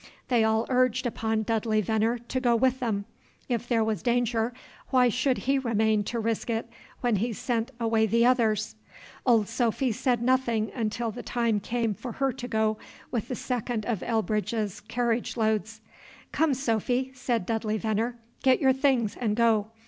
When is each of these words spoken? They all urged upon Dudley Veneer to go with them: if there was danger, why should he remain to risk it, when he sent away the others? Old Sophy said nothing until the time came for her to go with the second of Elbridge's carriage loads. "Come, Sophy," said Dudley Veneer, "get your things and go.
They 0.29 0.43
all 0.43 0.65
urged 0.67 1.05
upon 1.05 1.43
Dudley 1.43 1.79
Veneer 1.79 2.17
to 2.29 2.39
go 2.39 2.55
with 2.55 2.79
them: 2.79 3.05
if 3.47 3.67
there 3.67 3.83
was 3.83 4.01
danger, 4.01 4.51
why 4.89 5.09
should 5.09 5.37
he 5.45 5.59
remain 5.59 6.03
to 6.05 6.19
risk 6.19 6.49
it, 6.49 6.67
when 7.01 7.17
he 7.17 7.33
sent 7.33 7.69
away 7.79 8.07
the 8.07 8.25
others? 8.25 8.75
Old 9.27 9.47
Sophy 9.47 9.91
said 9.91 10.23
nothing 10.23 10.71
until 10.73 11.11
the 11.11 11.21
time 11.21 11.59
came 11.59 11.93
for 11.93 12.13
her 12.13 12.33
to 12.33 12.47
go 12.47 12.79
with 13.11 13.27
the 13.27 13.35
second 13.35 13.85
of 13.85 14.01
Elbridge's 14.01 14.79
carriage 14.81 15.37
loads. 15.37 15.81
"Come, 16.31 16.55
Sophy," 16.55 17.11
said 17.13 17.45
Dudley 17.45 17.77
Veneer, 17.77 18.17
"get 18.41 18.59
your 18.59 18.73
things 18.73 19.15
and 19.21 19.35
go. 19.35 19.67